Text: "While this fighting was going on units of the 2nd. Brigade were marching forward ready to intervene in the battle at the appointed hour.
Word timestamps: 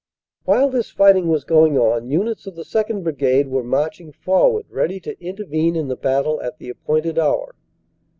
"While 0.45 0.69
this 0.71 0.89
fighting 0.89 1.27
was 1.27 1.43
going 1.43 1.77
on 1.77 2.09
units 2.09 2.47
of 2.47 2.55
the 2.55 2.63
2nd. 2.63 3.03
Brigade 3.03 3.49
were 3.49 3.61
marching 3.63 4.11
forward 4.11 4.65
ready 4.67 4.99
to 4.99 5.23
intervene 5.23 5.75
in 5.75 5.89
the 5.89 5.95
battle 5.95 6.41
at 6.41 6.57
the 6.57 6.69
appointed 6.69 7.19
hour. 7.19 7.53